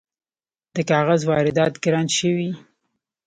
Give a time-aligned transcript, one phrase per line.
[0.75, 2.49] د کاغذ واردات ګران شوي؟